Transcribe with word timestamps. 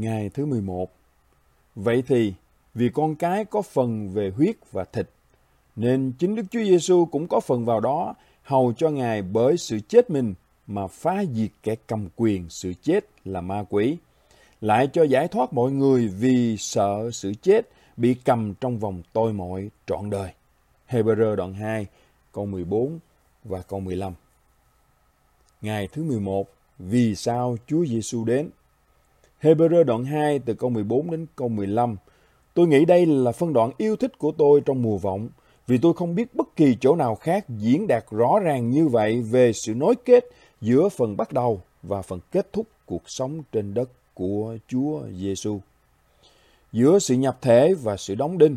Ngày 0.00 0.30
thứ 0.34 0.46
11 0.46 0.90
Vậy 1.74 2.02
thì, 2.06 2.34
vì 2.74 2.88
con 2.88 3.14
cái 3.14 3.44
có 3.44 3.62
phần 3.62 4.08
về 4.08 4.30
huyết 4.30 4.56
và 4.72 4.84
thịt, 4.84 5.08
nên 5.76 6.12
chính 6.18 6.34
Đức 6.34 6.42
Chúa 6.50 6.64
Giêsu 6.64 7.04
cũng 7.04 7.28
có 7.28 7.40
phần 7.40 7.64
vào 7.64 7.80
đó, 7.80 8.14
hầu 8.42 8.72
cho 8.76 8.90
Ngài 8.90 9.22
bởi 9.22 9.56
sự 9.56 9.80
chết 9.88 10.10
mình 10.10 10.34
mà 10.66 10.86
phá 10.86 11.24
diệt 11.34 11.50
kẻ 11.62 11.74
cầm 11.86 12.08
quyền 12.16 12.46
sự 12.48 12.72
chết 12.82 13.04
là 13.24 13.40
ma 13.40 13.64
quỷ, 13.68 13.96
lại 14.60 14.88
cho 14.92 15.02
giải 15.02 15.28
thoát 15.28 15.52
mọi 15.52 15.72
người 15.72 16.08
vì 16.08 16.56
sợ 16.56 17.10
sự 17.12 17.34
chết 17.42 17.68
bị 17.96 18.14
cầm 18.24 18.54
trong 18.54 18.78
vòng 18.78 19.02
tôi 19.12 19.32
mọi 19.32 19.70
trọn 19.86 20.10
đời. 20.10 20.30
Hebrew 20.88 21.36
đoạn 21.36 21.54
2, 21.54 21.86
câu 22.32 22.46
14 22.46 22.98
và 23.44 23.62
câu 23.62 23.80
15. 23.80 24.12
Ngày 25.60 25.88
thứ 25.92 26.04
11, 26.04 26.48
vì 26.78 27.14
sao 27.14 27.56
Chúa 27.66 27.84
Giêsu 27.86 28.24
đến? 28.24 28.50
Hebrew 29.42 29.84
đoạn 29.84 30.04
2 30.04 30.38
từ 30.38 30.54
câu 30.54 30.70
14 30.70 31.10
đến 31.10 31.26
câu 31.36 31.48
15. 31.48 31.96
Tôi 32.54 32.66
nghĩ 32.66 32.84
đây 32.84 33.06
là 33.06 33.32
phân 33.32 33.52
đoạn 33.52 33.70
yêu 33.76 33.96
thích 33.96 34.18
của 34.18 34.32
tôi 34.32 34.60
trong 34.66 34.82
mùa 34.82 34.98
vọng, 34.98 35.28
vì 35.66 35.78
tôi 35.78 35.94
không 35.94 36.14
biết 36.14 36.34
bất 36.34 36.56
kỳ 36.56 36.76
chỗ 36.80 36.96
nào 36.96 37.14
khác 37.14 37.44
diễn 37.48 37.86
đạt 37.86 38.04
rõ 38.10 38.38
ràng 38.42 38.70
như 38.70 38.88
vậy 38.88 39.20
về 39.20 39.52
sự 39.52 39.74
nối 39.74 39.94
kết 40.04 40.24
giữa 40.60 40.88
phần 40.88 41.16
bắt 41.16 41.32
đầu 41.32 41.60
và 41.82 42.02
phần 42.02 42.20
kết 42.32 42.52
thúc 42.52 42.66
cuộc 42.86 43.02
sống 43.06 43.42
trên 43.52 43.74
đất 43.74 43.90
của 44.14 44.56
Chúa 44.68 45.02
Giêsu. 45.12 45.60
Giữa 46.72 46.98
sự 46.98 47.14
nhập 47.14 47.38
thể 47.40 47.74
và 47.74 47.96
sự 47.96 48.14
đóng 48.14 48.38
đinh. 48.38 48.56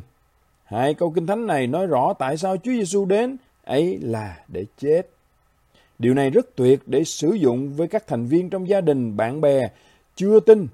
Hai 0.63 0.93
câu 0.93 1.12
kinh 1.12 1.27
thánh 1.27 1.48
này 1.48 1.68
nói 1.68 1.88
rõ 1.88 2.13
tại 2.13 2.38
sao 2.38 2.57
Chúa 2.57 2.71
Giêsu 2.71 3.05
đến, 3.05 3.38
ấy 3.63 3.99
là 4.02 4.38
để 4.48 4.66
chết. 4.77 5.09
Điều 5.99 6.13
này 6.13 6.29
rất 6.29 6.55
tuyệt 6.55 6.79
để 6.85 7.04
sử 7.04 7.32
dụng 7.32 7.73
với 7.73 7.88
các 7.88 8.07
thành 8.07 8.26
viên 8.26 8.49
trong 8.49 8.70
gia 8.70 8.82
đình, 8.82 9.18
bạn 9.18 9.41
bè 9.41 9.62
chưa 10.21 10.39
tin 10.39 10.67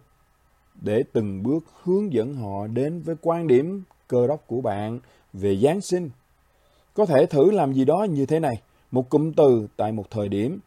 để 0.81 1.03
từng 1.13 1.43
bước 1.43 1.65
hướng 1.83 2.13
dẫn 2.13 2.35
họ 2.35 2.67
đến 2.67 3.01
với 3.01 3.15
quan 3.21 3.47
điểm 3.47 3.83
cơ 4.07 4.27
đốc 4.27 4.47
của 4.47 4.61
bạn 4.61 4.99
về 5.33 5.57
Giáng 5.57 5.81
sinh. 5.81 6.09
Có 6.93 7.05
thể 7.05 7.25
thử 7.25 7.51
làm 7.51 7.73
gì 7.73 7.85
đó 7.85 8.03
như 8.09 8.25
thế 8.25 8.39
này, 8.39 8.61
một 8.91 9.09
cụm 9.09 9.31
từ 9.31 9.67
tại 9.77 9.91
một 9.91 10.11
thời 10.11 10.29
điểm, 10.29 10.59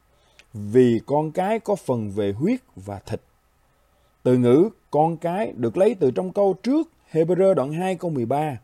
vì 0.55 1.01
con 1.07 1.33
cái 1.33 1.59
có 1.59 1.77
phần 1.77 2.11
về 2.11 2.33
huyết 2.33 2.61
và 2.77 2.99
thịt. 2.99 3.21
Từ 4.23 4.39
ngữ 4.39 4.69
con 4.91 5.17
cái 5.17 5.53
được 5.57 5.77
lấy 5.77 5.95
từ 5.95 6.11
trong 6.11 6.33
câu 6.33 6.55
trước 6.63 6.89
Hebrew 7.13 7.55
đoạn 7.55 7.73
2 7.73 7.95
câu 7.95 8.11
13 8.11 8.59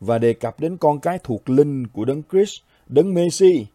và 0.00 0.18
đề 0.18 0.32
cập 0.32 0.60
đến 0.60 0.76
con 0.76 1.00
cái 1.00 1.18
thuộc 1.18 1.50
linh 1.50 1.86
của 1.86 2.04
Đấng 2.04 2.22
Christ, 2.32 2.60
Đấng 2.86 3.14
Messi. 3.14 3.66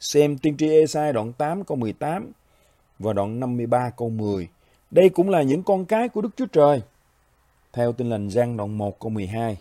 Xem 0.00 0.38
tiên 0.38 0.56
tri 0.56 0.68
Esai 0.68 1.12
đoạn 1.12 1.32
8 1.32 1.64
câu 1.64 1.76
18 1.76 2.32
và 2.98 3.12
đoạn 3.12 3.40
53 3.40 3.90
câu 3.96 4.10
10. 4.10 4.48
Đây 4.94 5.08
cũng 5.08 5.30
là 5.30 5.42
những 5.42 5.62
con 5.62 5.84
cái 5.84 6.08
của 6.08 6.20
Đức 6.20 6.28
Chúa 6.36 6.46
Trời. 6.46 6.82
Theo 7.72 7.92
tin 7.92 8.10
lành 8.10 8.30
Giăng 8.30 8.56
đoạn 8.56 8.78
1 8.78 8.98
câu 9.00 9.10
12. 9.10 9.58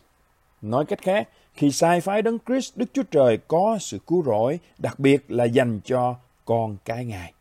Nói 0.62 0.86
cách 0.86 1.02
khác, 1.02 1.30
khi 1.54 1.72
sai 1.72 2.02
phái 2.02 2.22
đấng 2.22 2.38
Christ, 2.48 2.78
Đức 2.78 2.86
Chúa 2.94 3.04
Trời 3.04 3.38
có 3.48 3.78
sự 3.82 4.00
cứu 4.08 4.24
rỗi, 4.24 4.60
đặc 4.78 5.00
biệt 5.00 5.32
là 5.32 5.44
dành 5.44 5.80
cho 5.86 6.16
con 6.46 6.78
cái 6.86 7.06
Ngài. 7.06 7.34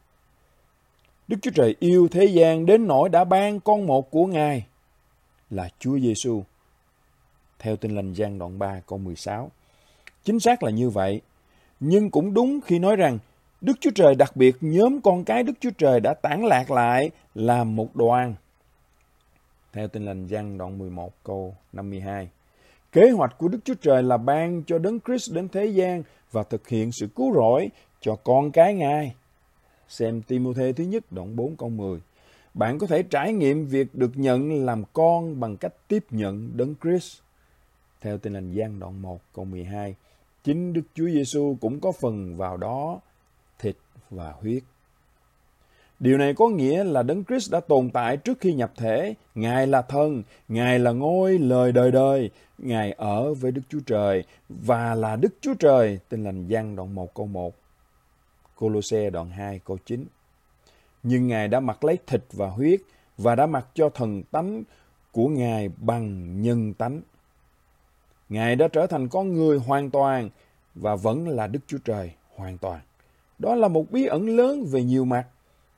Đức 1.28 1.36
Chúa 1.42 1.50
Trời 1.50 1.76
yêu 1.80 2.08
thế 2.08 2.24
gian 2.24 2.66
đến 2.66 2.86
nỗi 2.86 3.08
đã 3.08 3.24
ban 3.24 3.60
con 3.60 3.86
một 3.86 4.10
của 4.10 4.26
Ngài 4.26 4.66
là 5.50 5.68
Chúa 5.78 5.98
Giêsu. 5.98 6.42
Theo 7.58 7.76
tin 7.76 7.94
lành 7.94 8.12
Giăng 8.12 8.38
đoạn 8.38 8.58
3 8.58 8.80
câu 8.86 8.98
16. 8.98 9.50
Chính 10.24 10.40
xác 10.40 10.62
là 10.62 10.70
như 10.70 10.90
vậy, 10.90 11.20
nhưng 11.80 12.10
cũng 12.10 12.34
đúng 12.34 12.60
khi 12.60 12.78
nói 12.78 12.96
rằng 12.96 13.18
Đức 13.62 13.80
Chúa 13.80 13.90
Trời 13.94 14.14
đặc 14.14 14.36
biệt, 14.36 14.56
nhóm 14.60 15.00
con 15.00 15.24
cái 15.24 15.42
Đức 15.42 15.52
Chúa 15.60 15.70
Trời 15.70 16.00
đã 16.00 16.14
tản 16.14 16.44
lạc 16.44 16.70
lại 16.70 17.10
làm 17.34 17.76
một 17.76 17.96
đoàn. 17.96 18.34
Theo 19.72 19.88
tin 19.88 20.04
lành 20.04 20.26
Giăng 20.26 20.58
đoạn 20.58 20.78
11 20.78 21.12
câu 21.24 21.54
52. 21.72 22.28
Kế 22.92 23.10
hoạch 23.10 23.38
của 23.38 23.48
Đức 23.48 23.58
Chúa 23.64 23.74
Trời 23.74 24.02
là 24.02 24.16
ban 24.16 24.62
cho 24.66 24.78
Đấng 24.78 25.00
Christ 25.00 25.32
đến 25.32 25.48
thế 25.48 25.66
gian 25.66 26.02
và 26.32 26.42
thực 26.42 26.68
hiện 26.68 26.92
sự 26.92 27.06
cứu 27.16 27.34
rỗi 27.34 27.68
cho 28.00 28.16
con 28.16 28.50
cái 28.50 28.74
Ngài. 28.74 29.14
Xem 29.88 30.22
Timôthê 30.22 30.72
thứ 30.72 30.84
nhất 30.84 31.04
đoạn 31.10 31.36
4 31.36 31.56
câu 31.56 31.68
10. 31.68 32.00
Bạn 32.54 32.78
có 32.78 32.86
thể 32.86 33.02
trải 33.02 33.32
nghiệm 33.32 33.66
việc 33.66 33.94
được 33.94 34.10
nhận 34.14 34.64
làm 34.64 34.82
con 34.92 35.40
bằng 35.40 35.56
cách 35.56 35.74
tiếp 35.88 36.04
nhận 36.10 36.50
Đấng 36.56 36.74
Christ. 36.82 37.18
Theo 38.00 38.18
tin 38.18 38.32
lành 38.32 38.52
Giăng 38.52 38.80
đoạn 38.80 39.02
1 39.02 39.20
câu 39.34 39.44
12. 39.44 39.94
Chính 40.44 40.72
Đức 40.72 40.82
Chúa 40.94 41.08
Giêsu 41.08 41.56
cũng 41.60 41.80
có 41.80 41.92
phần 41.92 42.36
vào 42.36 42.56
đó 42.56 43.00
thịt 43.62 43.76
và 44.10 44.32
huyết. 44.40 44.62
Điều 46.02 46.18
này 46.18 46.34
có 46.34 46.48
nghĩa 46.48 46.84
là 46.84 47.02
Đấng 47.02 47.24
Christ 47.24 47.52
đã 47.52 47.60
tồn 47.60 47.90
tại 47.90 48.16
trước 48.16 48.40
khi 48.40 48.52
nhập 48.52 48.72
thể. 48.76 49.14
Ngài 49.34 49.66
là 49.66 49.82
thân, 49.82 50.22
Ngài 50.48 50.78
là 50.78 50.92
ngôi 50.92 51.38
lời 51.38 51.72
đời 51.72 51.90
đời, 51.90 52.30
Ngài 52.58 52.92
ở 52.92 53.34
với 53.34 53.52
Đức 53.52 53.62
Chúa 53.68 53.80
Trời 53.86 54.24
và 54.48 54.94
là 54.94 55.16
Đức 55.16 55.34
Chúa 55.40 55.54
Trời. 55.54 55.98
Tin 56.08 56.24
lành 56.24 56.46
Giăng 56.46 56.76
đoạn 56.76 56.94
1 56.94 57.14
câu 57.14 57.26
1. 57.26 57.54
Colosse 58.58 59.10
đoạn 59.10 59.30
2 59.30 59.60
câu 59.64 59.78
9. 59.86 60.06
Nhưng 61.02 61.28
Ngài 61.28 61.48
đã 61.48 61.60
mặc 61.60 61.84
lấy 61.84 61.98
thịt 62.06 62.22
và 62.32 62.48
huyết 62.48 62.80
và 63.18 63.34
đã 63.34 63.46
mặc 63.46 63.66
cho 63.74 63.88
thần 63.88 64.22
tánh 64.22 64.62
của 65.12 65.28
Ngài 65.28 65.68
bằng 65.68 66.42
nhân 66.42 66.74
tánh. 66.74 67.00
Ngài 68.28 68.56
đã 68.56 68.68
trở 68.68 68.86
thành 68.86 69.08
con 69.08 69.32
người 69.32 69.58
hoàn 69.58 69.90
toàn 69.90 70.30
và 70.74 70.96
vẫn 70.96 71.28
là 71.28 71.46
Đức 71.46 71.60
Chúa 71.66 71.78
Trời 71.84 72.12
hoàn 72.36 72.58
toàn. 72.58 72.80
Đó 73.42 73.54
là 73.54 73.68
một 73.68 73.90
bí 73.90 74.06
ẩn 74.06 74.36
lớn 74.36 74.64
về 74.64 74.82
nhiều 74.82 75.04
mặt, 75.04 75.26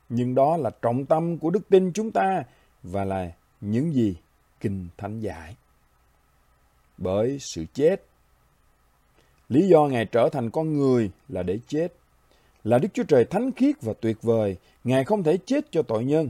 nhưng 0.09 0.35
đó 0.35 0.57
là 0.57 0.69
trọng 0.81 1.05
tâm 1.05 1.37
của 1.37 1.49
đức 1.49 1.69
tin 1.69 1.91
chúng 1.93 2.11
ta 2.11 2.43
và 2.83 3.05
là 3.05 3.31
những 3.61 3.93
gì 3.93 4.15
Kinh 4.59 4.87
Thánh 4.97 5.19
dạy. 5.19 5.55
Bởi 6.97 7.37
sự 7.39 7.65
chết. 7.73 8.03
Lý 9.49 9.67
do 9.67 9.85
Ngài 9.85 10.05
trở 10.05 10.29
thành 10.29 10.49
con 10.49 10.73
người 10.73 11.11
là 11.29 11.43
để 11.43 11.59
chết. 11.67 11.93
Là 12.63 12.77
Đức 12.77 12.87
Chúa 12.93 13.03
Trời 13.03 13.25
thánh 13.25 13.51
khiết 13.51 13.75
và 13.81 13.93
tuyệt 14.01 14.21
vời, 14.21 14.57
Ngài 14.83 15.03
không 15.03 15.23
thể 15.23 15.37
chết 15.45 15.65
cho 15.71 15.81
tội 15.81 16.05
nhân. 16.05 16.29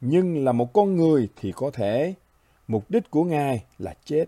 Nhưng 0.00 0.44
là 0.44 0.52
một 0.52 0.72
con 0.72 0.96
người 0.96 1.28
thì 1.36 1.52
có 1.56 1.70
thể. 1.70 2.14
Mục 2.68 2.90
đích 2.90 3.10
của 3.10 3.24
Ngài 3.24 3.64
là 3.78 3.94
chết. 4.04 4.24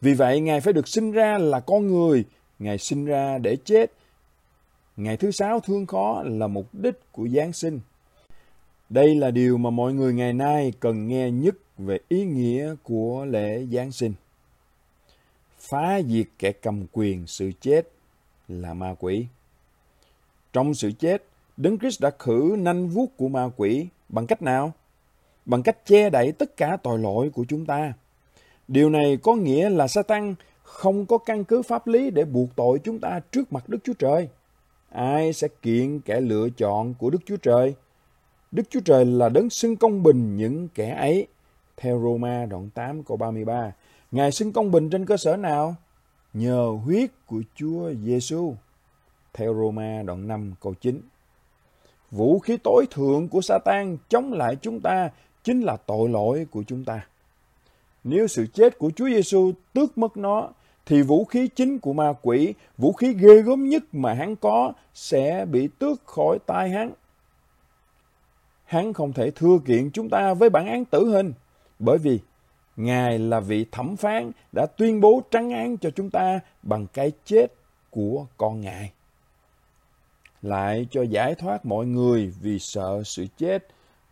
Vì 0.00 0.14
vậy, 0.14 0.40
Ngài 0.40 0.60
phải 0.60 0.72
được 0.72 0.88
sinh 0.88 1.12
ra 1.12 1.38
là 1.38 1.60
con 1.60 1.86
người. 1.86 2.24
Ngài 2.58 2.78
sinh 2.78 3.04
ra 3.04 3.38
để 3.38 3.56
chết 3.64 3.92
Ngày 4.98 5.16
thứ 5.16 5.30
sáu 5.30 5.60
thương 5.60 5.86
khó 5.86 6.22
là 6.26 6.46
mục 6.46 6.66
đích 6.72 7.12
của 7.12 7.28
Giáng 7.28 7.52
sinh. 7.52 7.80
Đây 8.88 9.14
là 9.14 9.30
điều 9.30 9.58
mà 9.58 9.70
mọi 9.70 9.92
người 9.92 10.14
ngày 10.14 10.32
nay 10.32 10.72
cần 10.80 11.08
nghe 11.08 11.30
nhất 11.30 11.54
về 11.78 11.98
ý 12.08 12.24
nghĩa 12.24 12.74
của 12.82 13.24
lễ 13.24 13.66
Giáng 13.72 13.92
sinh. 13.92 14.12
Phá 15.58 16.00
diệt 16.06 16.26
kẻ 16.38 16.52
cầm 16.52 16.84
quyền 16.92 17.26
sự 17.26 17.52
chết 17.60 17.88
là 18.48 18.74
ma 18.74 18.94
quỷ. 18.98 19.26
Trong 20.52 20.74
sự 20.74 20.92
chết, 20.92 21.24
Đấng 21.56 21.78
Christ 21.78 22.00
đã 22.00 22.10
khử 22.18 22.56
nanh 22.58 22.88
vuốt 22.88 23.16
của 23.16 23.28
ma 23.28 23.50
quỷ 23.56 23.86
bằng 24.08 24.26
cách 24.26 24.42
nào? 24.42 24.72
Bằng 25.46 25.62
cách 25.62 25.86
che 25.86 26.10
đậy 26.10 26.32
tất 26.32 26.56
cả 26.56 26.76
tội 26.82 26.98
lỗi 26.98 27.30
của 27.34 27.44
chúng 27.48 27.66
ta. 27.66 27.92
Điều 28.68 28.90
này 28.90 29.18
có 29.22 29.34
nghĩa 29.34 29.70
là 29.70 29.88
Satan 29.88 30.34
không 30.62 31.06
có 31.06 31.18
căn 31.18 31.44
cứ 31.44 31.62
pháp 31.62 31.86
lý 31.86 32.10
để 32.10 32.24
buộc 32.24 32.48
tội 32.56 32.78
chúng 32.84 32.98
ta 32.98 33.20
trước 33.32 33.52
mặt 33.52 33.68
Đức 33.68 33.78
Chúa 33.84 33.94
Trời 33.98 34.28
ai 34.88 35.32
sẽ 35.32 35.48
kiện 35.62 36.00
kẻ 36.00 36.20
lựa 36.20 36.48
chọn 36.50 36.94
của 36.94 37.10
Đức 37.10 37.18
Chúa 37.26 37.36
Trời? 37.36 37.74
Đức 38.52 38.62
Chúa 38.70 38.80
Trời 38.80 39.04
là 39.04 39.28
đấng 39.28 39.50
xưng 39.50 39.76
công 39.76 40.02
bình 40.02 40.36
những 40.36 40.68
kẻ 40.74 40.94
ấy. 40.94 41.26
Theo 41.76 42.00
Roma 42.02 42.46
đoạn 42.46 42.70
8 42.70 43.02
câu 43.02 43.16
33, 43.16 43.72
Ngài 44.10 44.32
xưng 44.32 44.52
công 44.52 44.70
bình 44.70 44.90
trên 44.90 45.06
cơ 45.06 45.16
sở 45.16 45.36
nào? 45.36 45.74
Nhờ 46.34 46.78
huyết 46.84 47.10
của 47.26 47.42
Chúa 47.54 47.92
Giêsu. 48.04 48.54
Theo 49.34 49.54
Roma 49.54 50.02
đoạn 50.02 50.28
5 50.28 50.54
câu 50.60 50.74
9. 50.74 51.00
Vũ 52.10 52.38
khí 52.38 52.56
tối 52.56 52.86
thượng 52.90 53.28
của 53.28 53.40
Satan 53.40 53.96
chống 54.08 54.32
lại 54.32 54.56
chúng 54.62 54.80
ta 54.80 55.10
chính 55.44 55.60
là 55.60 55.76
tội 55.76 56.08
lỗi 56.08 56.46
của 56.50 56.62
chúng 56.66 56.84
ta. 56.84 57.06
Nếu 58.04 58.26
sự 58.26 58.46
chết 58.46 58.78
của 58.78 58.90
Chúa 58.96 59.08
Giêsu 59.08 59.52
tước 59.72 59.98
mất 59.98 60.16
nó, 60.16 60.50
thì 60.88 61.02
vũ 61.02 61.24
khí 61.24 61.48
chính 61.48 61.78
của 61.78 61.92
ma 61.92 62.12
quỷ, 62.22 62.54
vũ 62.78 62.92
khí 62.92 63.12
ghê 63.12 63.42
gớm 63.42 63.68
nhất 63.68 63.82
mà 63.92 64.14
hắn 64.14 64.36
có 64.36 64.72
sẽ 64.94 65.44
bị 65.44 65.68
tước 65.78 66.06
khỏi 66.06 66.38
tay 66.46 66.70
hắn. 66.70 66.92
Hắn 68.64 68.92
không 68.92 69.12
thể 69.12 69.30
thưa 69.30 69.58
kiện 69.66 69.90
chúng 69.90 70.08
ta 70.10 70.34
với 70.34 70.50
bản 70.50 70.66
án 70.66 70.84
tử 70.84 71.08
hình, 71.08 71.32
bởi 71.78 71.98
vì 71.98 72.20
Ngài 72.76 73.18
là 73.18 73.40
vị 73.40 73.66
thẩm 73.72 73.96
phán 73.96 74.30
đã 74.52 74.66
tuyên 74.66 75.00
bố 75.00 75.22
trắng 75.30 75.50
án 75.50 75.78
cho 75.78 75.90
chúng 75.90 76.10
ta 76.10 76.40
bằng 76.62 76.86
cái 76.92 77.12
chết 77.24 77.46
của 77.90 78.26
con 78.36 78.60
Ngài. 78.60 78.92
Lại 80.42 80.86
cho 80.90 81.02
giải 81.02 81.34
thoát 81.34 81.66
mọi 81.66 81.86
người 81.86 82.32
vì 82.40 82.58
sợ 82.58 83.02
sự 83.04 83.26
chết 83.36 83.66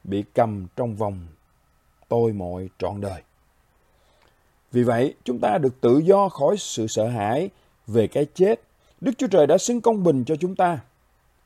bị 0.05 0.25
cầm 0.34 0.67
trong 0.76 0.96
vòng 0.96 1.26
tôi 2.08 2.32
mọi 2.32 2.69
trọn 2.78 3.00
đời. 3.00 3.23
Vì 4.76 4.82
vậy, 4.82 5.14
chúng 5.25 5.38
ta 5.38 5.58
được 5.58 5.81
tự 5.81 5.99
do 5.99 6.28
khỏi 6.28 6.56
sự 6.58 6.87
sợ 6.87 7.08
hãi 7.08 7.50
về 7.87 8.06
cái 8.06 8.26
chết. 8.34 8.61
Đức 9.00 9.12
Chúa 9.19 9.26
Trời 9.26 9.46
đã 9.46 9.58
xưng 9.58 9.81
công 9.81 10.05
bình 10.05 10.25
cho 10.25 10.37
chúng 10.37 10.55
ta. 10.55 10.78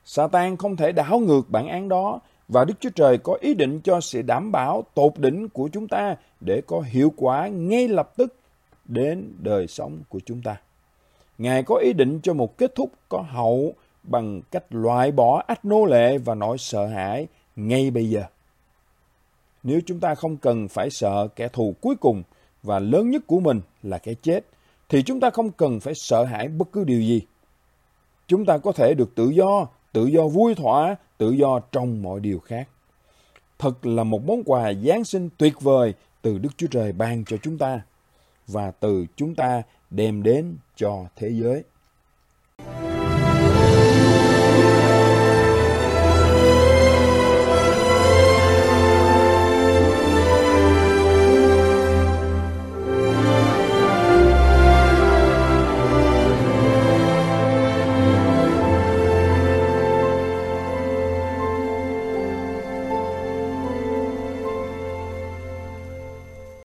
Satan 0.05 0.57
không 0.57 0.75
thể 0.75 0.91
đảo 0.91 1.19
ngược 1.19 1.49
bản 1.49 1.67
án 1.67 1.89
đó 1.89 2.19
và 2.47 2.65
Đức 2.65 2.73
Chúa 2.79 2.89
Trời 2.89 3.17
có 3.17 3.37
ý 3.41 3.53
định 3.53 3.81
cho 3.83 4.01
sự 4.01 4.21
đảm 4.21 4.51
bảo 4.51 4.83
tột 4.93 5.17
đỉnh 5.17 5.49
của 5.49 5.69
chúng 5.73 5.87
ta 5.87 6.15
để 6.39 6.61
có 6.67 6.81
hiệu 6.81 7.13
quả 7.17 7.47
ngay 7.47 7.87
lập 7.87 8.13
tức 8.17 8.35
đến 8.85 9.33
đời 9.39 9.67
sống 9.67 9.99
của 10.09 10.19
chúng 10.25 10.41
ta. 10.41 10.57
Ngài 11.37 11.63
có 11.63 11.75
ý 11.75 11.93
định 11.93 12.19
cho 12.23 12.33
một 12.33 12.57
kết 12.57 12.75
thúc 12.75 12.91
có 13.09 13.21
hậu 13.21 13.73
bằng 14.03 14.41
cách 14.51 14.65
loại 14.69 15.11
bỏ 15.11 15.43
ách 15.47 15.65
nô 15.65 15.85
lệ 15.85 16.17
và 16.17 16.35
nỗi 16.35 16.57
sợ 16.57 16.87
hãi 16.87 17.27
ngay 17.55 17.91
bây 17.91 18.09
giờ. 18.09 18.23
Nếu 19.63 19.81
chúng 19.85 19.99
ta 19.99 20.15
không 20.15 20.37
cần 20.37 20.67
phải 20.67 20.89
sợ 20.89 21.27
kẻ 21.35 21.47
thù 21.47 21.75
cuối 21.81 21.95
cùng 21.95 22.23
và 22.63 22.79
lớn 22.79 23.11
nhất 23.11 23.23
của 23.27 23.39
mình 23.39 23.61
là 23.83 23.97
cái 23.97 24.15
chết, 24.15 24.45
thì 24.89 25.03
chúng 25.03 25.19
ta 25.19 25.29
không 25.29 25.51
cần 25.51 25.79
phải 25.79 25.95
sợ 25.95 26.23
hãi 26.23 26.47
bất 26.47 26.71
cứ 26.71 26.83
điều 26.83 27.01
gì. 27.01 27.21
Chúng 28.27 28.45
ta 28.45 28.57
có 28.57 28.71
thể 28.71 28.93
được 28.93 29.15
tự 29.15 29.29
do, 29.29 29.67
tự 29.93 30.05
do 30.05 30.27
vui 30.27 30.55
thỏa, 30.55 30.95
tự 31.17 31.31
do 31.31 31.59
trong 31.71 32.01
mọi 32.01 32.19
điều 32.19 32.39
khác. 32.39 32.67
Thật 33.59 33.85
là 33.85 34.03
một 34.03 34.25
món 34.25 34.43
quà 34.43 34.73
Giáng 34.73 35.03
sinh 35.03 35.29
tuyệt 35.37 35.61
vời 35.61 35.93
từ 36.21 36.37
Đức 36.37 36.49
Chúa 36.57 36.67
Trời 36.67 36.91
ban 36.91 37.25
cho 37.25 37.37
chúng 37.37 37.57
ta 37.57 37.81
và 38.47 38.71
từ 38.71 39.05
chúng 39.15 39.35
ta 39.35 39.63
đem 39.89 40.23
đến 40.23 40.57
cho 40.75 41.05
thế 41.15 41.29
giới. 41.29 41.63